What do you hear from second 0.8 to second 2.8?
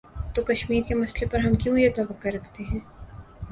کے مسئلے پر ہم کیوں یہ توقع رکھتے ہیں۔